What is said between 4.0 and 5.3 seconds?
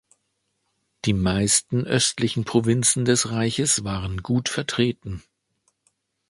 gut vertreten.